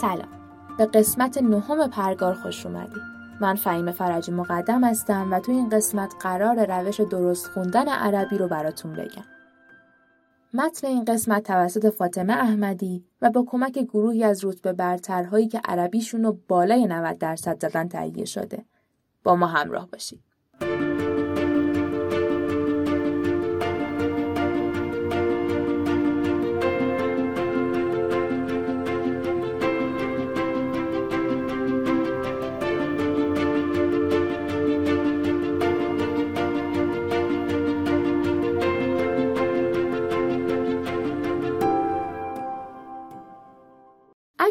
[0.00, 0.28] سلام.
[0.78, 3.02] به قسمت نهم پرگار خوش اومدید
[3.40, 8.48] من فهیم فرجی مقدم هستم و تو این قسمت قرار روش درست خوندن عربی رو
[8.48, 9.24] براتون بگم.
[10.54, 16.24] متن این قسمت توسط فاطمه احمدی و با کمک گروهی از رتبه برترهایی که عربیشون
[16.24, 18.64] رو بالای 90 درصد زدن تهیه شده.
[19.24, 20.20] با ما همراه باشید.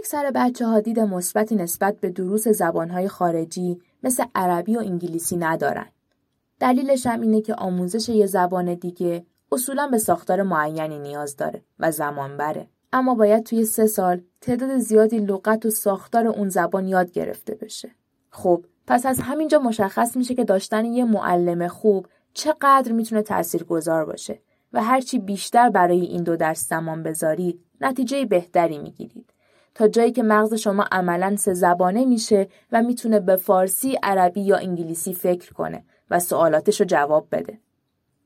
[0.09, 5.85] اکثر بچه ها دید مثبتی نسبت به دروس زبانهای خارجی مثل عربی و انگلیسی ندارن.
[6.59, 11.91] دلیلش هم اینه که آموزش یه زبان دیگه اصولا به ساختار معینی نیاز داره و
[11.91, 12.67] زمان بره.
[12.93, 17.89] اما باید توی سه سال تعداد زیادی لغت و ساختار اون زبان یاد گرفته بشه.
[18.29, 24.05] خب پس از همینجا مشخص میشه که داشتن یه معلم خوب چقدر می‌تونه تأثیر گذار
[24.05, 24.41] باشه
[24.73, 29.33] و هرچی بیشتر برای این دو درس زمان بذارید نتیجه بهتری می‌گیرید.
[29.75, 34.57] تا جایی که مغز شما عملا سه زبانه میشه و می‌تونه به فارسی، عربی یا
[34.57, 37.59] انگلیسی فکر کنه و سوالاتش رو جواب بده.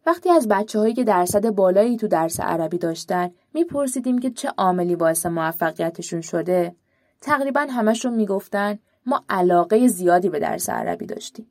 [0.05, 4.95] وقتی از بچه هایی که درصد بالایی تو درس عربی داشتن میپرسیدیم که چه عاملی
[4.95, 6.75] باعث موفقیتشون شده
[7.22, 11.47] تقریبا همشون می‌گفتن ما علاقه زیادی به درس عربی داشتیم.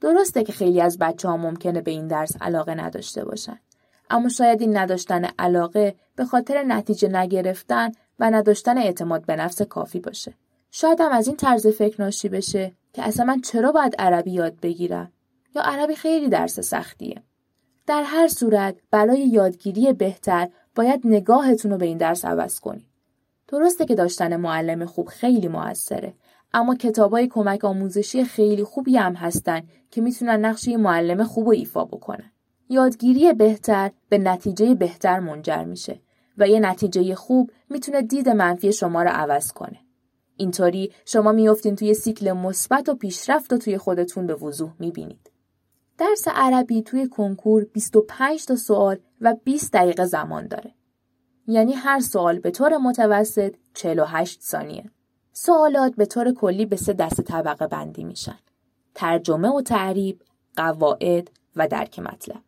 [0.00, 3.60] درسته که خیلی از بچه ها ممکنه به این درس علاقه نداشته باشن.
[4.10, 10.00] اما شاید این نداشتن علاقه به خاطر نتیجه نگرفتن و نداشتن اعتماد به نفس کافی
[10.00, 10.34] باشه.
[10.70, 14.60] شاید هم از این طرز فکر ناشی بشه که اصلا من چرا باید عربی یاد
[14.62, 15.12] بگیرم
[15.56, 17.22] یا عربی خیلی درس سختیه.
[17.86, 22.86] در هر صورت برای یادگیری بهتر باید نگاهتون رو به این درس عوض کنید.
[23.48, 26.14] درسته که داشتن معلم خوب خیلی موثره
[26.54, 31.84] اما کتابای کمک آموزشی خیلی خوبی هم هستن که می‌تونن نقش معلم خوب و ایفا
[31.84, 32.30] بکنن.
[32.68, 36.00] یادگیری بهتر به نتیجه بهتر منجر میشه
[36.40, 39.78] و یه نتیجه خوب می‌تونه دید منفی شما رو عوض کنه.
[40.36, 45.30] اینطوری شما میافتین توی سیکل مثبت و پیشرفت و توی خودتون به وضوح می‌بینید.
[45.98, 50.74] درس عربی توی کنکور 25 تا سوال و 20 دقیقه زمان داره.
[51.46, 54.90] یعنی هر سوال به طور متوسط 48 ثانیه.
[55.32, 58.38] سوالات به طور کلی به سه دسته طبقه بندی میشن.
[58.94, 60.22] ترجمه و تعریب،
[60.56, 62.42] قواعد و درک مطلب.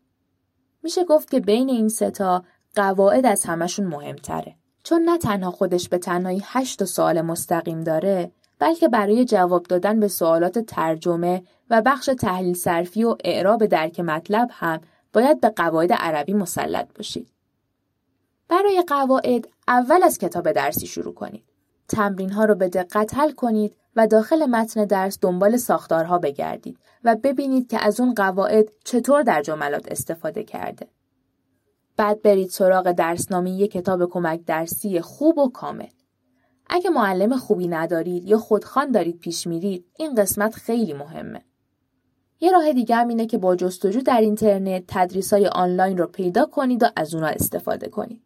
[0.82, 2.44] میشه گفت که بین این ستا
[2.74, 4.54] قواعد از همشون مهمتره.
[4.84, 10.08] چون نه تنها خودش به تنهایی هشت سوال مستقیم داره بلکه برای جواب دادن به
[10.08, 14.80] سوالات ترجمه و بخش تحلیل صرفی و اعراب درک مطلب هم
[15.12, 17.28] باید به قواعد عربی مسلط باشید.
[18.48, 21.44] برای قواعد اول از کتاب درسی شروع کنید.
[21.88, 27.16] تمرین ها رو به دقت حل کنید و داخل متن درس دنبال ساختارها بگردید و
[27.22, 30.88] ببینید که از اون قواعد چطور در جملات استفاده کرده.
[32.02, 35.88] بعد برید سراغ درسنامه یک کتاب کمک درسی خوب و کامل.
[36.70, 41.44] اگه معلم خوبی ندارید یا خودخوان دارید پیش میرید این قسمت خیلی مهمه.
[42.40, 46.46] یه راه دیگه هم اینه که با جستجو در اینترنت تدریس های آنلاین رو پیدا
[46.46, 48.22] کنید و از اونا استفاده کنید.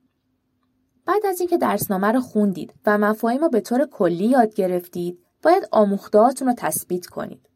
[1.07, 5.69] بعد از اینکه درسنامه رو خوندید و مفاهیم رو به طور کلی یاد گرفتید، باید
[5.73, 7.49] آموختهاتون رو تثبیت کنید.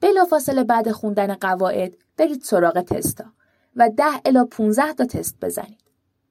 [0.00, 3.24] بلافاصله بعد خوندن قواعد برید سراغ تستا
[3.76, 5.84] و 10 الا 15 تا تست بزنید.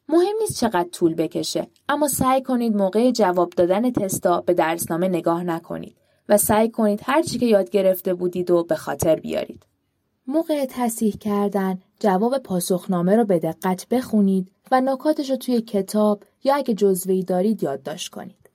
[0.09, 5.43] مهم نیست چقدر طول بکشه اما سعی کنید موقع جواب دادن تستا به درسنامه نگاه
[5.43, 5.97] نکنید
[6.29, 9.65] و سعی کنید هر چی که یاد گرفته بودید و به خاطر بیارید.
[10.27, 16.55] موقع تصحیح کردن جواب پاسخنامه رو به دقت بخونید و نکاتش رو توی کتاب یا
[16.55, 18.49] اگه جزوه‌ای دارید یادداشت کنید.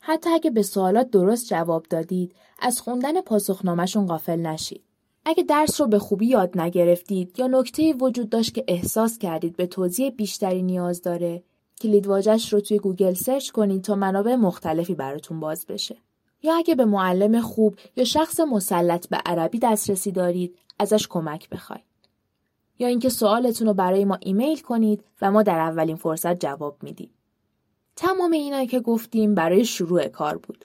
[0.00, 4.82] حتی اگه به سوالات درست جواب دادید از خوندن پاسخنامهشون غافل نشید.
[5.24, 9.66] اگه درس رو به خوبی یاد نگرفتید یا نکته وجود داشت که احساس کردید به
[9.66, 11.42] توضیح بیشتری نیاز داره
[11.80, 15.96] کلید واژش رو توی گوگل سرچ کنید تا منابع مختلفی براتون باز بشه.
[16.42, 21.84] یا اگه به معلم خوب یا شخص مسلط به عربی دسترسی دارید ازش کمک بخواید.
[22.78, 27.10] یا اینکه سوالتون رو برای ما ایمیل کنید و ما در اولین فرصت جواب میدیم.
[27.96, 30.64] تمام اینا که گفتیم برای شروع کار بود.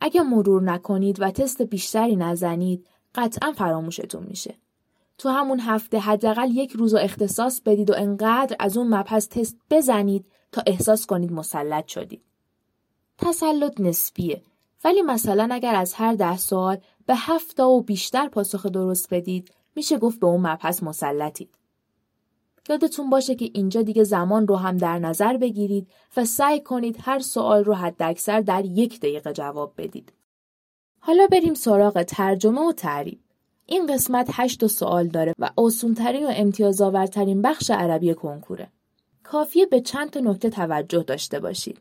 [0.00, 4.54] اگه مرور نکنید و تست بیشتری نزنید قطعا فراموشتون میشه.
[5.18, 9.56] تو همون هفته حداقل یک روز رو اختصاص بدید و انقدر از اون مبحث تست
[9.70, 12.22] بزنید تا احساس کنید مسلط شدید.
[13.18, 14.42] تسلط نسبیه
[14.84, 19.98] ولی مثلا اگر از هر ده سوال به هفت و بیشتر پاسخ درست بدید میشه
[19.98, 21.58] گفت به اون مبحث مسلطید.
[22.68, 27.18] یادتون باشه که اینجا دیگه زمان رو هم در نظر بگیرید و سعی کنید هر
[27.18, 30.12] سوال رو حداکثر در یک دقیقه جواب بدید.
[30.98, 33.18] حالا بریم سراغ ترجمه و تعریف.
[33.66, 38.68] این قسمت هشت سوال داره و آسونترین و امتیازآورترین بخش عربی کنکوره.
[39.22, 41.80] کافیه به چند تا نکته توجه داشته باشید.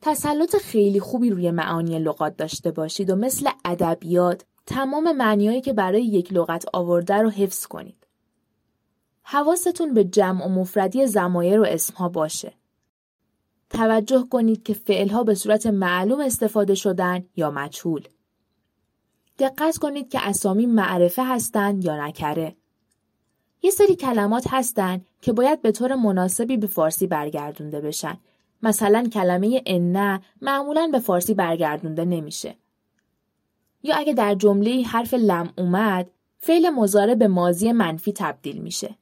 [0.00, 6.04] تسلط خیلی خوبی روی معانی لغات داشته باشید و مثل ادبیات تمام معنیهایی که برای
[6.04, 8.06] یک لغت آورده رو حفظ کنید.
[9.22, 12.52] حواستون به جمع و مفردی زمایر و اسمها باشه.
[13.72, 18.08] توجه کنید که فعلها به صورت معلوم استفاده شدن یا مجهول.
[19.38, 22.56] دقت کنید که اسامی معرفه هستند یا نکره.
[23.62, 28.18] یه سری کلمات هستن که باید به طور مناسبی به فارسی برگردونده بشن.
[28.62, 32.56] مثلا کلمه انه معمولا به فارسی برگردونده نمیشه.
[33.82, 38.94] یا اگه در جمله حرف لم اومد، فعل مزاره به ماضی منفی تبدیل میشه.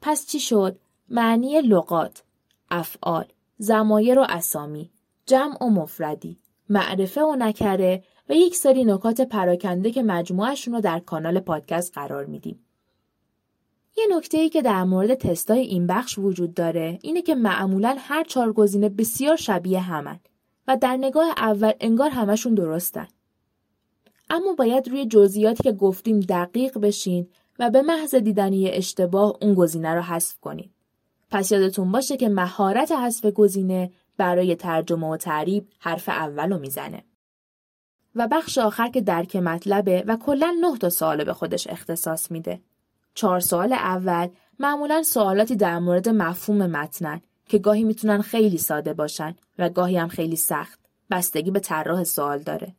[0.00, 0.78] پس چی شد؟
[1.08, 2.22] معنی لغات،
[2.70, 3.26] افعال،
[3.58, 4.90] زمایر و اسامی،
[5.26, 6.38] جمع و مفردی،
[6.68, 12.24] معرفه و نکره و یک سری نکات پراکنده که مجموعشون رو در کانال پادکست قرار
[12.24, 12.64] میدیم.
[13.96, 18.24] یه نکته ای که در مورد تستای این بخش وجود داره اینه که معمولا هر
[18.24, 20.20] چهار گزینه بسیار شبیه همن
[20.68, 23.08] و در نگاه اول انگار همشون درستن.
[24.30, 27.28] اما باید روی جزئیاتی که گفتیم دقیق بشین
[27.58, 30.70] و به محض دیدن اشتباه اون گزینه رو حذف کنید.
[31.30, 37.04] پس یادتون باشه که مهارت حذف گزینه برای ترجمه و تعریب حرف اول رو می‌زنه.
[38.14, 42.60] و بخش آخر که درک مطلبه و کلا نه تا سوال به خودش اختصاص میده.
[43.14, 44.28] چهار سوال اول
[44.58, 50.08] معمولا سوالاتی در مورد مفهوم متنن که گاهی می‌تونن خیلی ساده باشن و گاهی هم
[50.08, 50.80] خیلی سخت.
[51.10, 52.74] بستگی به طراح سوال داره.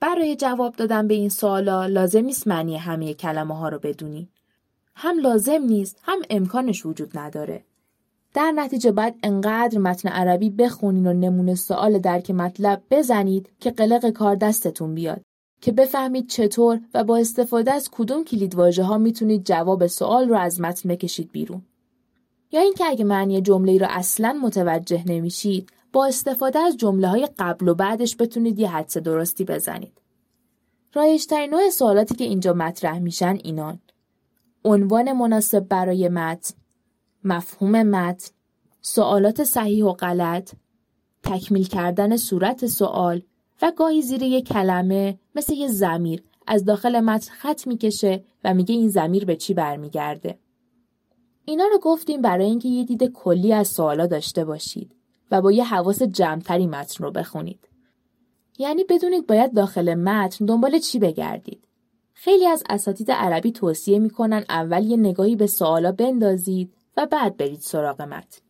[0.00, 4.30] برای جواب دادن به این سوالا لازم نیست معنی همه کلمه ها رو بدونی.
[4.96, 7.64] هم لازم نیست هم امکانش وجود نداره.
[8.34, 14.10] در نتیجه باید انقدر متن عربی بخونین و نمونه سوال درک مطلب بزنید که قلق
[14.10, 15.22] کار دستتون بیاد
[15.60, 20.60] که بفهمید چطور و با استفاده از کدوم کلید ها می‌تونید جواب سوال رو از
[20.60, 21.62] متن بکشید بیرون.
[22.52, 27.68] یا اینکه اگه معنی جمله رو اصلا متوجه نمیشید با استفاده از جمله های قبل
[27.68, 30.00] و بعدش بتونید یه حدس درستی بزنید.
[30.92, 33.78] رایشترین نوع سوالاتی که اینجا مطرح میشن اینان.
[34.64, 36.54] عنوان مناسب برای متن،
[37.24, 38.30] مفهوم متن،
[38.80, 40.52] سوالات صحیح و غلط،
[41.22, 43.22] تکمیل کردن صورت سوال
[43.62, 48.74] و گاهی زیر یک کلمه مثل یه زمیر از داخل متن خط می‌کشه و میگه
[48.74, 50.38] این زمیر به چی برمیگرده.
[51.44, 54.94] اینا رو گفتیم برای اینکه یه دید کلی از سوالا داشته باشید
[55.30, 57.68] و با یه حواس جمعتری متن رو بخونید.
[58.58, 61.64] یعنی بدونید باید داخل متن دنبال چی بگردید.
[62.24, 67.60] خیلی از اساتید عربی توصیه می‌کنن اول یه نگاهی به سوالا بندازید و بعد برید
[67.60, 68.40] سراغ متن.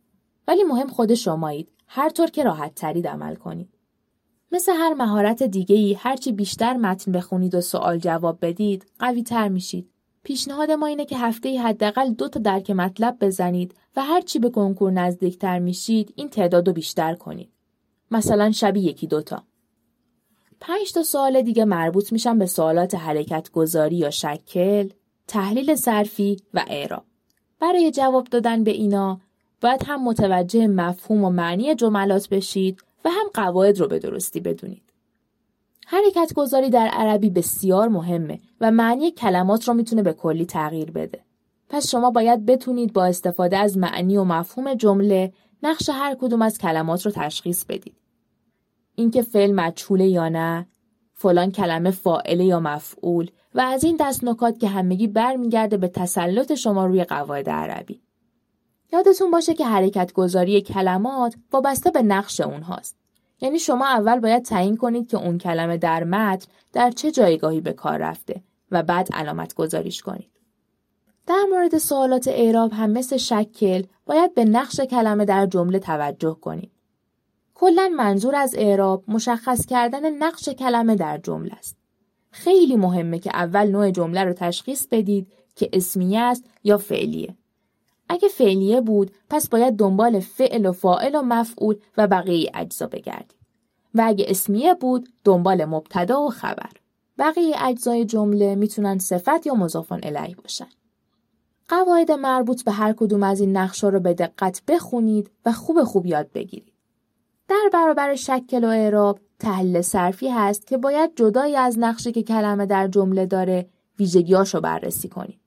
[0.49, 1.69] ولی مهم خود شمایید.
[1.87, 3.69] هر طور که راحت ترید عمل کنید.
[4.53, 9.49] مثل هر مهارت دیگه ای هرچی بیشتر متن بخونید و سوال جواب بدید قوی تر
[9.49, 9.91] میشید.
[10.23, 14.91] پیشنهاد ما اینه که هفته حداقل دو تا درک مطلب بزنید و هرچی به کنکور
[14.91, 17.50] نزدیکتر میشید این تعداد رو بیشتر کنید.
[18.11, 19.43] مثلا شبی یکی دوتا.
[20.67, 24.89] پنج تا سوال دیگه مربوط میشن به سوالات حرکت گذاری یا شکل،
[25.29, 27.05] تحلیل صرفی و اعراب.
[27.61, 29.21] برای جواب دادن به اینا
[29.61, 34.83] باید هم متوجه مفهوم و معنی جملات بشید و هم قواعد رو به درستی بدونید.
[35.87, 41.21] حرکت گذاری در عربی بسیار مهمه و معنی کلمات رو می‌تونه به کلی تغییر بده.
[41.69, 46.59] پس شما باید بتونید با استفاده از معنی و مفهوم جمله نقش هر کدوم از
[46.59, 48.04] کلمات رو تشخیص بدید.
[48.94, 50.67] اینکه فعل مجهوله یا نه،
[51.13, 56.55] فلان کلمه فاعله یا مفعول و از این دست نکات که همگی برمیگرده به تسلط
[56.55, 58.01] شما روی قواعد عربی.
[58.93, 62.96] یادتون باشه که حرکت گذاری کلمات وابسته به نقش اونهاست.
[63.41, 67.72] یعنی شما اول باید تعیین کنید که اون کلمه در متن در چه جایگاهی به
[67.72, 70.31] کار رفته و بعد علامت گذاریش کنید.
[71.27, 76.74] در مورد سوالات اعراب هم مثل شکل باید به نقش کلمه در جمله توجه کنید.
[77.55, 81.77] کلا منظور از اعراب مشخص کردن نقش کلمه در جمله است.
[82.31, 87.37] خیلی مهمه که اول نوع جمله رو تشخیص بدید که اسمیه است یا فعلیه.
[88.08, 93.34] اگه فعلیه بود پس باید دنبال فعل و فاعل و مفعول و بقیه اجزا بگردید.
[93.94, 96.70] و اگه اسمیه بود دنبال مبتدا و خبر.
[97.19, 100.69] بقیه اجزای جمله می‌تونن صفت یا مضافان الیه باشن.
[101.69, 106.06] قواعد مربوط به هر کدوم از این نقشا رو به دقت بخونید و خوب خوب
[106.06, 106.74] یاد بگیرید.
[107.55, 112.67] در برابر شکل و اعراب تحلیل صرفی هست که باید جدای از نقشی که کلمه
[112.67, 113.69] در جمله داره
[113.99, 115.41] ویژگیاشو بررسی کنید.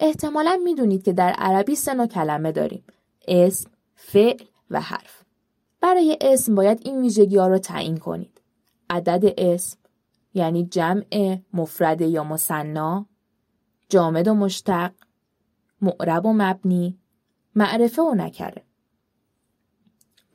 [0.00, 2.84] احتمالا می‌دونید که در عربی سه نوع کلمه داریم.
[3.28, 5.22] اسم، فعل و حرف.
[5.80, 8.40] برای اسم باید این ویژگی ها رو تعیین کنید.
[8.90, 9.78] عدد اسم
[10.34, 13.06] یعنی جمع مفرد یا مصنا،
[13.88, 14.92] جامد و مشتق،
[15.80, 16.98] معرب و مبنی،
[17.54, 18.65] معرفه و نکره.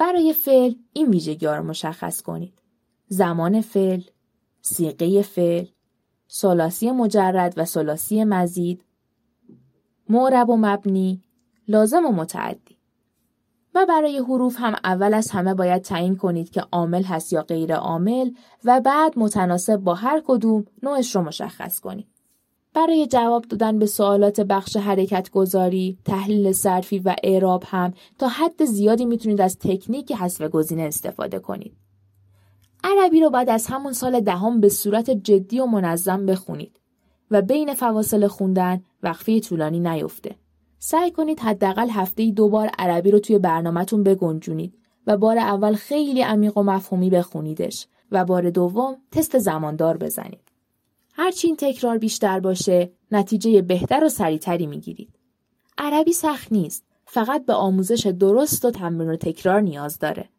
[0.01, 2.53] برای فعل این ویژگی ها رو مشخص کنید.
[3.07, 4.01] زمان فعل،
[4.61, 5.65] سیقه فعل،
[6.27, 8.85] سلاسی مجرد و سلاسی مزید،
[10.09, 11.23] معرب و مبنی،
[11.67, 12.77] لازم و متعدی.
[13.75, 17.75] و برای حروف هم اول از همه باید تعیین کنید که عامل هست یا غیر
[17.75, 18.31] عامل
[18.65, 22.10] و بعد متناسب با هر کدوم نوعش رو مشخص کنید.
[22.73, 28.65] برای جواب دادن به سوالات بخش حرکت گذاری، تحلیل صرفی و اعراب هم تا حد
[28.65, 31.73] زیادی می‌تونید از تکنیک حذف گزینه استفاده کنید.
[32.83, 36.79] عربی رو باید از همون سال دهم به صورت جدی و منظم بخونید
[37.31, 40.35] و بین فواصل خوندن وقفه طولانی نیفته.
[40.79, 44.73] سعی کنید حداقل هفته دو بار عربی رو توی برنامهتون بگنجونید
[45.07, 50.50] و بار اول خیلی عمیق و مفهومی بخونیدش و بار دوم تست زماندار بزنید.
[51.13, 55.19] هرچی این تکرار بیشتر باشه نتیجه بهتر و سریعتری می‌گیرید.
[55.77, 56.83] عربی سخت نیست.
[57.05, 60.29] فقط به آموزش درست و تمرین و تکرار نیاز داره.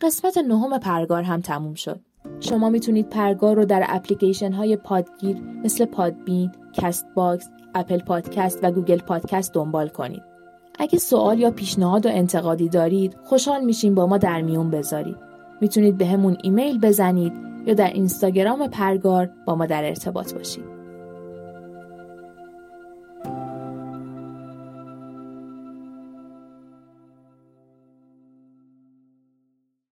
[0.00, 2.00] قسمت نهم پرگار هم تموم شد.
[2.40, 8.98] شما می‌تونید پرگار رو در اپلیکیشن های پادگیر مثل پادبین، Castbox، Apple Podcast و Google
[8.98, 10.22] Podcast دنبال کنید.
[10.78, 15.16] اگه سوال یا پیشنهاد و انتقادی دارید، خوشحال میشیم با ما در میون بذارید.
[15.60, 17.32] می‌تونید به همون ایمیل بزنید
[17.66, 20.71] یا در اینستاگرام پرگار با ما در ارتباط باشید.